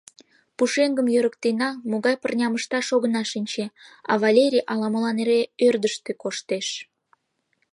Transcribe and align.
Пушеҥгым 0.55 1.07
йӧрыктена, 1.13 1.69
могай 1.91 2.15
пырням 2.21 2.53
ышташ— 2.59 2.87
огына 2.95 3.21
шинче, 3.31 3.65
а 4.11 4.13
Валерий 4.21 4.65
ала-молан 4.71 5.17
эре 5.23 5.41
ӧрдыжтӧ 5.67 6.11
коштеш. 6.21 6.67